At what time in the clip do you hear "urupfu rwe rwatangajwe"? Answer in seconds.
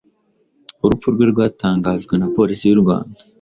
0.83-2.13